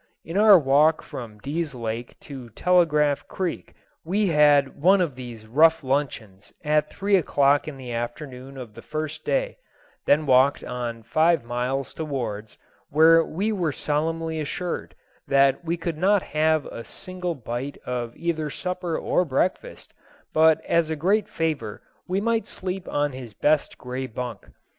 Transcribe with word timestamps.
On 0.27 0.35
our 0.35 0.57
walk 0.57 1.03
from 1.03 1.37
Dease 1.41 1.75
Lake 1.75 2.19
to 2.21 2.49
Telegraph 2.49 3.27
Creek 3.27 3.75
we 4.03 4.25
had 4.29 4.81
one 4.81 4.99
of 4.99 5.13
these 5.13 5.45
rough 5.45 5.83
luncheons 5.83 6.51
at 6.63 6.89
three 6.91 7.15
o'clock 7.17 7.67
in 7.67 7.77
the 7.77 7.91
afternoon 7.91 8.57
of 8.57 8.73
the 8.73 8.81
first 8.81 9.23
day, 9.23 9.57
then 10.07 10.25
walked 10.25 10.63
on 10.63 11.03
five 11.03 11.43
miles 11.43 11.93
to 11.93 12.03
Ward's, 12.03 12.57
where 12.89 13.23
we 13.23 13.51
were 13.51 13.71
solemnly 13.71 14.39
assured 14.39 14.95
that 15.27 15.63
we 15.63 15.77
could 15.77 15.99
not 15.99 16.23
have 16.23 16.65
a 16.65 16.83
single 16.83 17.35
bite 17.35 17.77
of 17.85 18.17
either 18.17 18.49
supper 18.49 18.97
or 18.97 19.23
breakfast, 19.23 19.93
but 20.33 20.65
as 20.65 20.89
a 20.89 20.95
great 20.95 21.29
favor 21.29 21.79
we 22.07 22.19
might 22.19 22.47
sleep 22.47 22.89
on 22.89 23.11
his 23.11 23.35
best 23.35 23.77
gray 23.77 24.07
bunk. 24.07 24.49